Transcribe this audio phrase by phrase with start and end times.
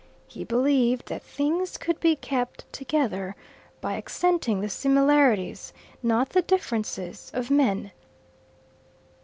[0.25, 3.35] He believed that things could be kept together
[3.81, 7.91] by accenting the similarities, not the differences of men.